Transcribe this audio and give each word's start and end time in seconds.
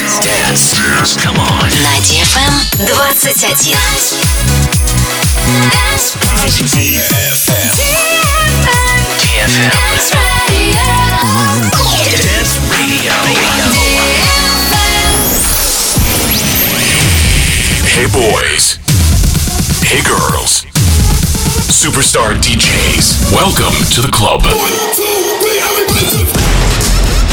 Dance. 0.00 0.16
Dance. 0.24 1.12
Come 1.20 1.36
on. 1.36 1.68
На 1.68 2.00
DFM 2.00 2.54
21. 2.86 3.12
DFM. 6.64 7.28
DFM. 9.20 9.70
Dance 12.16 12.56
Radio. 12.72 13.12
Hey 17.84 18.06
boys. 18.08 18.78
Hey 19.84 20.00
girls. 20.02 20.64
Superstar 21.68 22.32
DJs. 22.40 23.34
Welcome 23.34 23.76
to 23.92 24.00
the 24.00 24.10
club. 24.10 24.40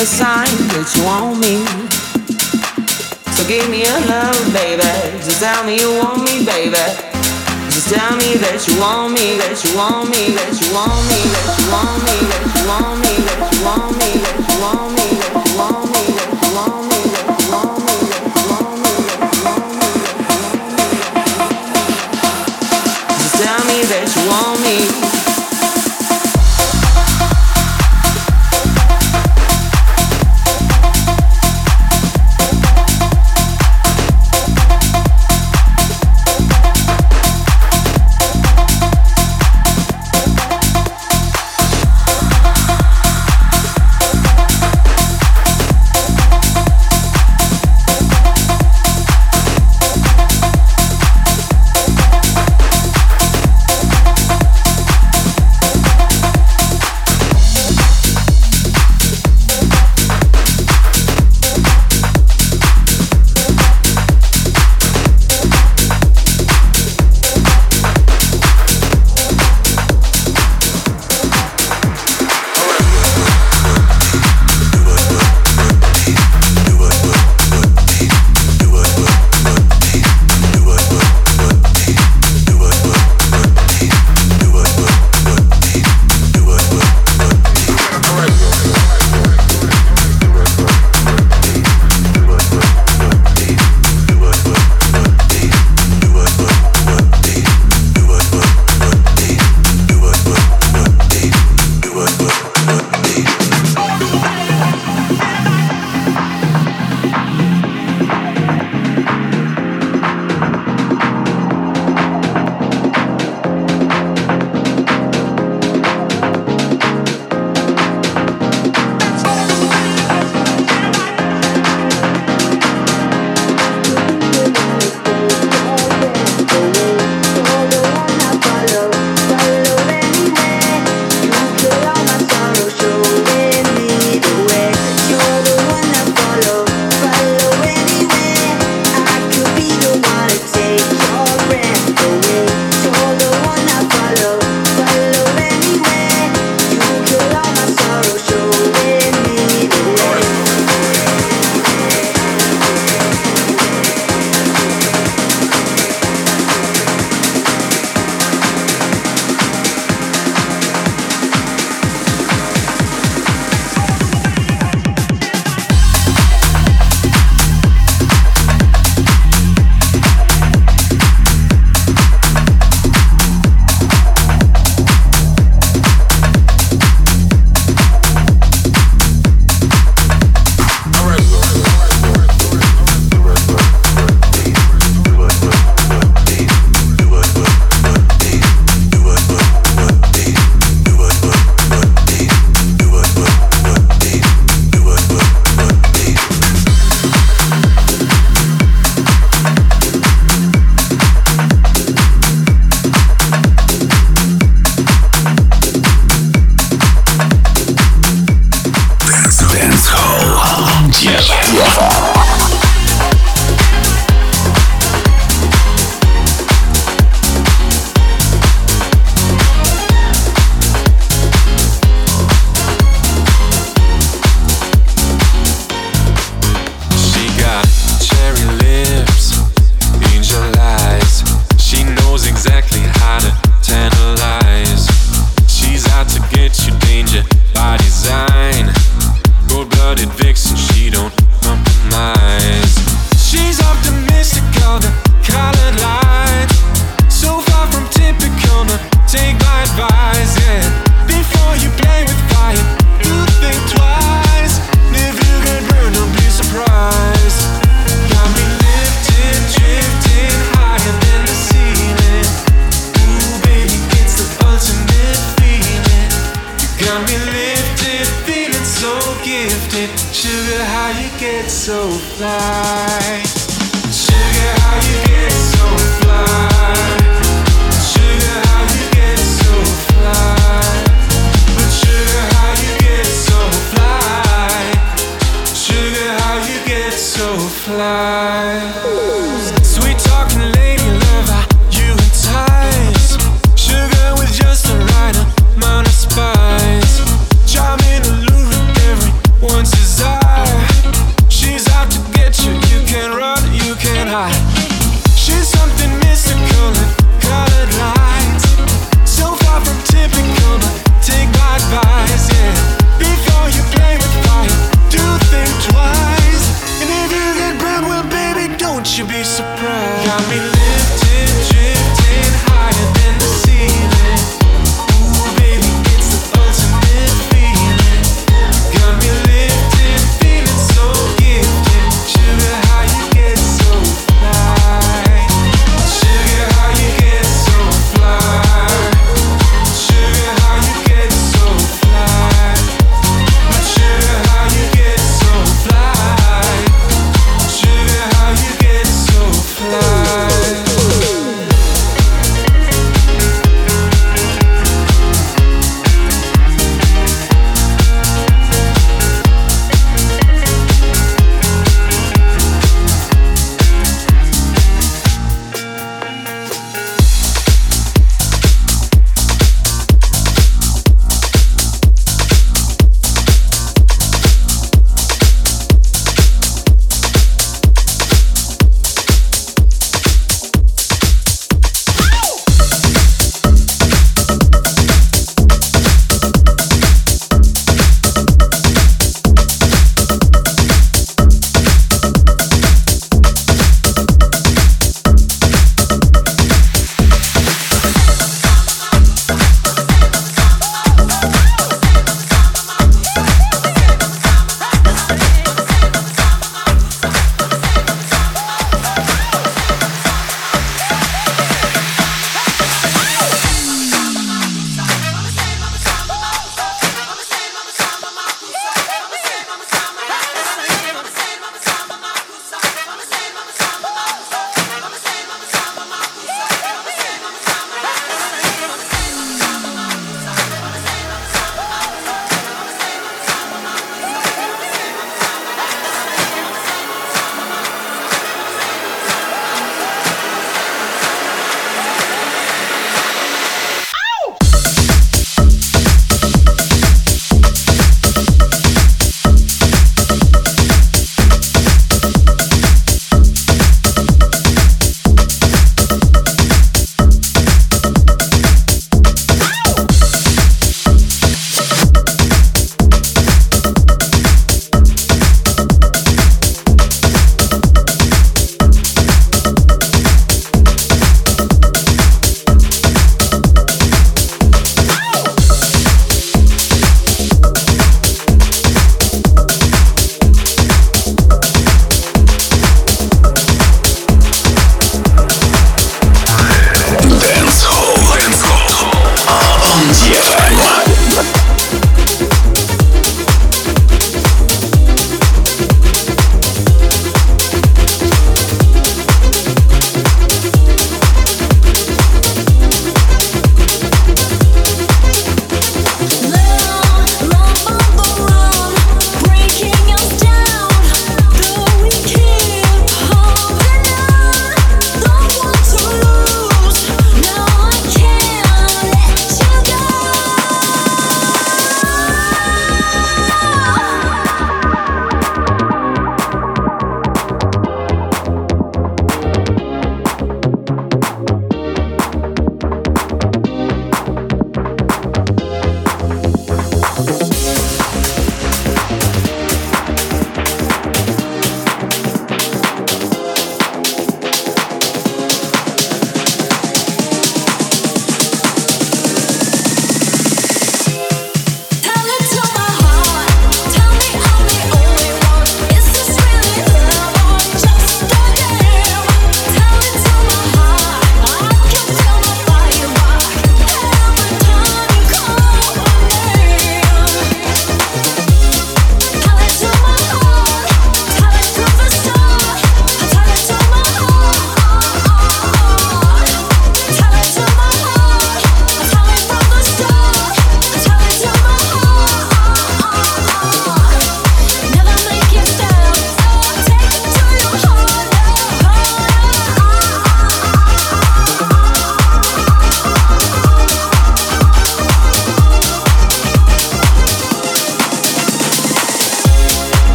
A 0.00 0.06
sign 0.06 0.48
that 0.72 0.88
you 0.96 1.04
want 1.04 1.36
me. 1.44 1.60
So 3.36 3.44
give 3.44 3.68
me 3.68 3.84
a 3.84 3.96
love, 4.08 4.40
baby. 4.48 4.80
Just 5.20 5.44
tell 5.44 5.60
me 5.64 5.76
you 5.76 5.92
want 6.00 6.24
me, 6.24 6.40
baby. 6.40 6.72
Just 7.68 7.92
tell 7.92 8.16
me 8.16 8.40
that 8.40 8.64
you 8.64 8.80
want 8.80 9.12
me, 9.12 9.36
that 9.36 9.60
you 9.60 9.76
want 9.76 10.08
me, 10.08 10.32
that 10.32 10.56
you 10.56 10.72
want 10.72 10.96
me, 11.04 11.20
that 11.20 11.52
you 11.52 11.68
want 11.68 12.00
me, 12.00 12.16
that 12.32 12.48
you 12.48 12.64
want 12.64 12.96
me, 12.96 13.12
that 13.28 13.44
you 13.44 13.60
want 13.60 13.92
me, 14.00 14.00
that 14.00 14.00
you 14.00 14.10
want 14.16 14.19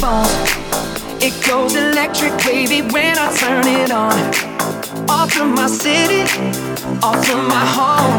fall. 0.00 0.24
It 1.20 1.36
goes 1.46 1.76
electric, 1.76 2.32
baby, 2.48 2.80
when 2.80 3.14
I 3.18 3.28
turn 3.36 3.66
it 3.68 3.92
on. 3.92 4.16
Off 5.08 5.30
from 5.32 5.54
my 5.54 5.68
city, 5.68 6.24
off 7.04 7.20
from 7.26 7.44
my 7.46 7.64
home. 7.76 8.16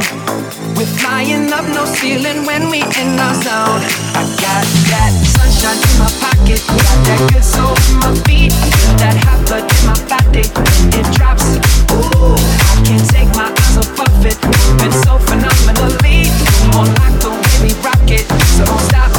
We're 0.77 0.93
flying 1.01 1.51
up, 1.51 1.65
no 1.73 1.83
ceiling 1.85 2.45
when 2.45 2.69
we 2.69 2.85
in 3.01 3.17
our 3.17 3.33
zone. 3.41 3.81
I 4.13 4.23
got 4.37 4.65
that 4.93 5.11
sunshine 5.33 5.81
in 5.81 5.93
my 5.97 6.09
pocket, 6.21 6.61
got 6.85 6.99
that 7.09 7.21
good 7.33 7.43
soul 7.43 7.73
in 7.89 7.95
my 7.97 8.13
feet, 8.29 8.53
that 9.01 9.17
hot 9.25 9.41
blood 9.49 9.65
in 9.65 9.81
my 9.89 9.97
body. 10.05 10.45
It 10.93 11.07
drops, 11.17 11.49
ooh, 11.97 12.37
I 12.37 12.73
can't 12.85 13.05
take 13.09 13.31
my 13.33 13.49
eyes 13.49 13.77
off 13.81 13.99
of 14.05 14.25
it. 14.29 14.37
Moving 14.45 14.95
so 15.01 15.17
phenomenally, 15.17 16.29
on 16.77 16.87
like 17.01 17.17
the 17.25 17.31
way 17.33 17.55
we 17.65 17.71
rock 17.81 18.05
it, 18.05 18.29
so 18.53 18.65
don't 18.69 18.83
stop. 18.85 19.11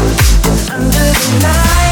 It's 0.47 0.71
under 0.71 1.07
the 1.11 1.39
night. 1.43 1.92